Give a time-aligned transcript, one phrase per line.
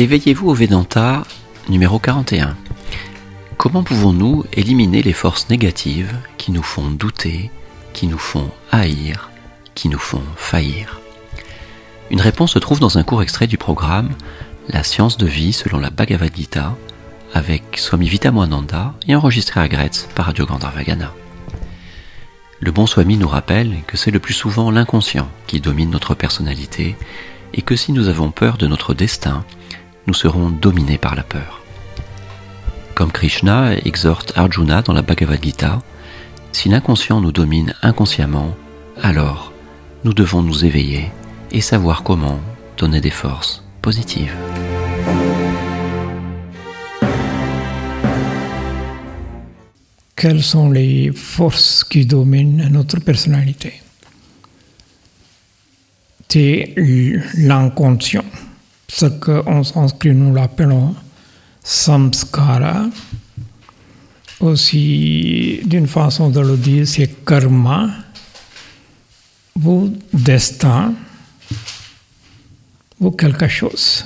[0.00, 1.24] Éveillez-vous au Vedanta
[1.68, 2.56] numéro 41.
[3.56, 7.50] Comment pouvons-nous éliminer les forces négatives qui nous font douter,
[7.94, 9.28] qui nous font haïr,
[9.74, 11.00] qui nous font faillir?
[12.12, 14.10] Une réponse se trouve dans un court extrait du programme
[14.68, 16.76] La science de vie selon la Bhagavad Gita
[17.34, 21.12] avec Swami Vitamoananda et enregistré à Gretz par Radio Gandharvagana.
[22.60, 26.94] Le bon Swami nous rappelle que c'est le plus souvent l'inconscient qui domine notre personnalité
[27.52, 29.44] et que si nous avons peur de notre destin,
[30.08, 31.60] nous serons dominés par la peur.
[32.94, 35.82] Comme Krishna exhorte Arjuna dans la Bhagavad Gita,
[36.50, 38.56] si l'inconscient nous domine inconsciemment,
[39.02, 39.52] alors
[40.04, 41.10] nous devons nous éveiller
[41.52, 42.40] et savoir comment
[42.78, 44.34] donner des forces positives.
[50.16, 53.82] Quelles sont les forces qui dominent notre personnalité?
[56.30, 56.74] C'est
[57.36, 58.24] l'inconscient,
[58.88, 60.94] ce qu'en sanskrit nous l'appelons
[61.62, 62.86] samskara.
[64.40, 67.88] Aussi, d'une façon de le dire, c'est karma
[69.64, 70.94] ou destin
[73.00, 74.04] ou quelque chose.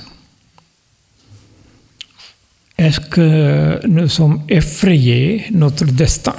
[2.77, 6.35] Est-ce que nous sommes effrayés notre destin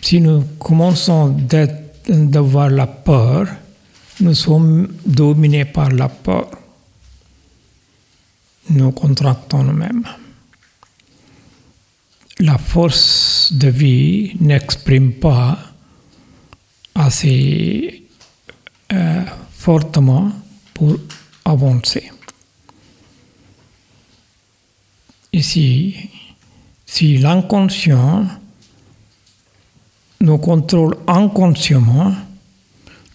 [0.00, 1.36] Si nous commençons
[2.08, 3.48] d'avoir la peur,
[4.20, 6.50] nous sommes dominés par la peur.
[8.70, 10.04] Nous contractons nous-mêmes.
[12.38, 15.58] La force de vie n'exprime pas
[16.94, 18.04] assez
[18.92, 20.32] euh, fortement
[20.74, 20.96] pour
[21.44, 22.10] avancer.
[25.32, 25.94] Ici,
[26.86, 28.26] si l'inconscient
[30.20, 32.14] nous contrôle inconsciemment,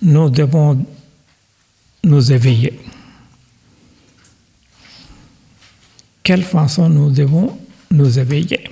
[0.02, 0.86] nous devons
[2.04, 2.80] nous éveiller.
[6.24, 7.60] Quelle façon nous devons
[7.92, 8.72] nous éveiller?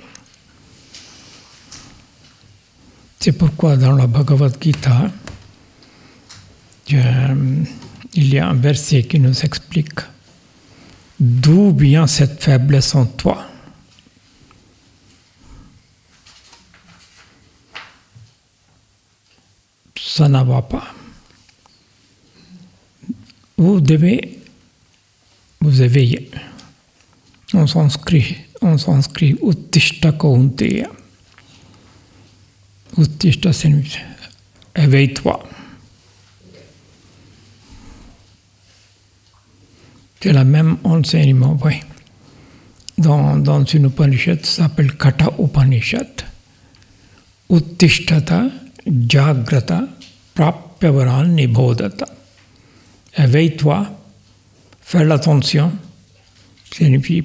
[3.18, 5.10] C'est pourquoi dans la Bhagavad Gita,
[6.88, 10.00] il y a un verset qui nous explique
[11.18, 13.46] d'où vient cette faiblesse en toi.
[19.98, 20.94] Ça ne va pas.
[23.60, 24.38] Vous devez
[25.60, 26.30] vous éveiller.
[27.52, 30.88] On s'inscrit, on s'inscrit Uttishta Kaunteya.
[32.96, 33.70] Uttishta, c'est
[34.74, 35.42] éveille-toi.
[40.22, 41.80] C'est le même enseignement, oui.
[42.96, 46.22] Dans, dans une Upanishad, ça s'appelle Kata Upanishad.
[47.50, 48.44] Uttishtata
[48.86, 49.86] Jagrata
[50.34, 52.19] Prapyavaran Nibodata.
[53.16, 53.86] Éveille-toi,
[54.80, 55.72] fais l'attention,
[56.72, 57.24] signifie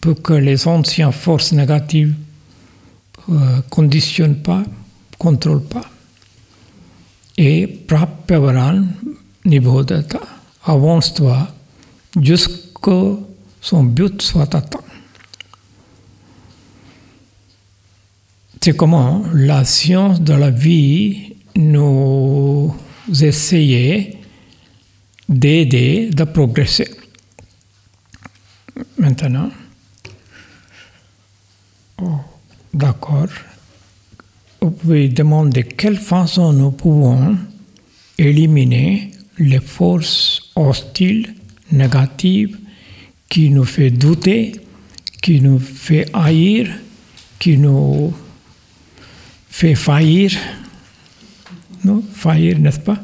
[0.00, 2.14] pour que les anciennes forces négatives
[3.28, 4.62] ne euh, conditionnent pas,
[5.18, 5.84] contrôlent pas.
[7.36, 8.84] Et Prapyavaran
[9.44, 10.20] Nibodata,
[10.64, 11.48] avance-toi
[12.20, 13.16] jusqu'à
[13.60, 14.80] son but soit atteint.
[18.60, 22.74] C'est comment la science de la vie nous
[23.20, 24.13] essayait
[25.28, 26.90] d'aider, de progresser.
[28.98, 29.50] Maintenant,
[32.02, 32.18] oh,
[32.72, 33.28] d'accord,
[34.60, 37.36] vous pouvez demander de quelle façon nous pouvons
[38.18, 41.34] éliminer les forces hostiles
[41.70, 42.58] négative
[43.28, 44.52] qui nous fait douter,
[45.22, 46.70] qui nous fait haïr,
[47.38, 48.12] qui nous
[49.48, 50.32] fait faillir.
[51.84, 52.98] Non Faillir, n'est-ce pas?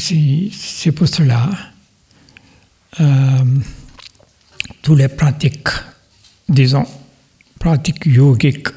[0.00, 1.50] C'est pour cela,
[3.00, 3.44] euh,
[4.80, 5.68] toutes les pratiques,
[6.48, 6.86] disons,
[7.58, 8.68] pratiques yogiques,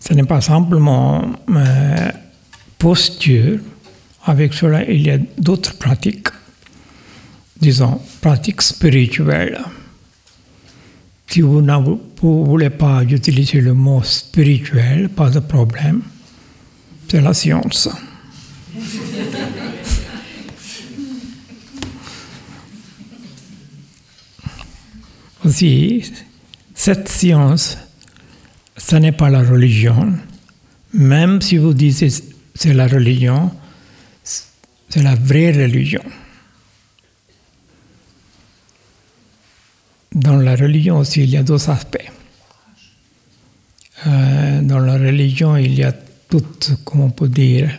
[0.00, 2.10] ce n'est pas simplement euh,
[2.78, 3.60] posture,
[4.24, 6.28] avec cela, il y a d'autres pratiques,
[7.60, 9.60] disons, pratiques spirituelles.
[11.28, 16.02] Si vous ne voulez pas utiliser le mot spirituel, pas de problème,
[17.08, 17.88] c'est la science.
[25.44, 26.12] Aussi,
[26.74, 27.78] cette science,
[28.76, 30.12] ce n'est pas la religion,
[30.92, 32.04] même si vous dites
[32.54, 33.50] c'est la religion,
[34.24, 36.02] c'est la vraie religion.
[40.12, 42.10] Dans la religion aussi, il y a deux aspects.
[44.06, 47.70] Euh, dans la religion, il y a toute, comment on peut dire,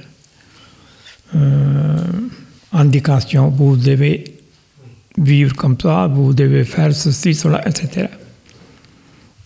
[1.35, 1.97] euh,
[2.73, 4.23] indication, vous devez
[5.17, 8.07] vivre comme ça, vous devez faire ceci, cela, etc.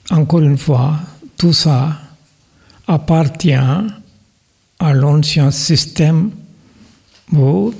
[0.10, 1.00] Encore une fois,
[1.38, 1.98] tout ça
[2.88, 6.32] appartient à l'ancien système
[7.32, 7.74] ou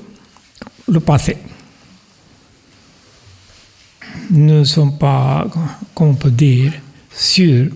[0.88, 1.36] le passé.
[4.30, 5.46] Nous ne sommes pas,
[5.94, 6.72] comme on peut dire,
[7.12, 7.68] sûrs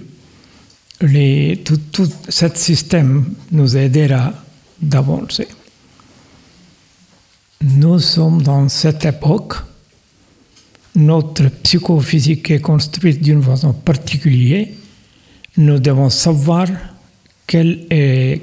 [1.01, 4.33] les, tout, tout ce système nous aidera
[4.81, 5.49] d'avancer.
[7.63, 9.55] Nous sommes dans cette époque,
[10.95, 14.67] notre psychophysique est construite d'une façon particulière.
[15.57, 16.69] Nous devons savoir
[17.47, 18.43] quelle est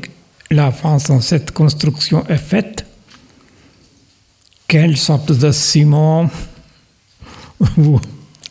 [0.49, 2.85] la façon dont cette construction est faite,
[4.67, 6.29] quelles sortes de ciment
[7.77, 7.99] ou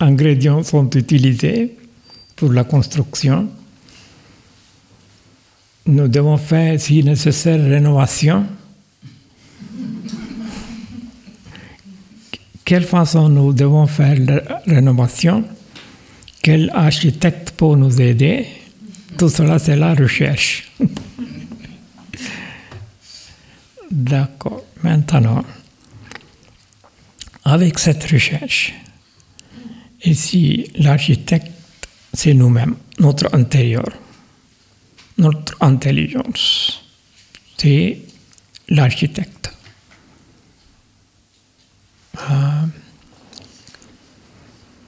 [0.00, 1.76] ingrédients sont utilisés
[2.36, 3.48] pour la construction
[5.86, 8.46] nous devons faire, si nécessaire, rénovation.
[12.72, 15.44] Quelle façon nous devons faire la rénovation
[16.40, 18.46] Quel architecte peut nous aider
[19.19, 20.72] Tout cela, c'est la recherche.
[23.90, 24.64] D'accord.
[24.82, 25.44] Maintenant,
[27.44, 28.72] avec cette recherche,
[30.02, 31.52] ici, l'architecte,
[32.14, 33.84] c'est nous-mêmes, notre intérieur
[35.19, 36.82] notre intelligence.
[37.58, 37.98] C'est
[38.70, 39.41] l'architecte.
[42.18, 42.64] Ah.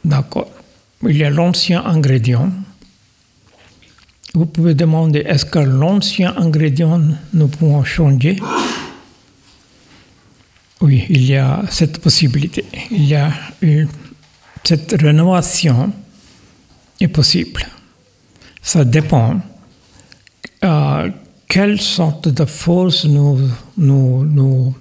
[0.04, 0.50] D'accord.
[1.02, 2.50] Il y a l'ancien ingrédient.
[4.34, 7.00] Vous pouvez demander est-ce que l'ancien ingrédient
[7.32, 8.36] nous pouvons changer?
[10.80, 12.64] Oui, il y a cette possibilité.
[12.90, 13.30] Il y a
[14.64, 15.92] cette rénovation
[17.00, 17.66] est possible.
[18.62, 19.40] Ça dépend
[20.64, 21.10] euh,
[21.48, 23.38] quelle sorte de force nous,
[23.76, 24.74] nous, nous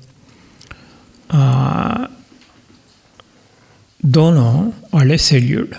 [1.33, 2.07] euh,
[4.03, 5.77] donnons à les cellules.